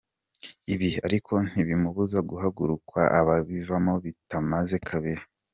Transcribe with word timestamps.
Ibi 0.73 0.89
ariko 1.05 1.33
ntibimubuza 1.49 2.17
guhararukwa 2.29 3.01
akabivamo 3.19 3.93
bitamaze 4.03 4.75
kabiri. 4.89 5.23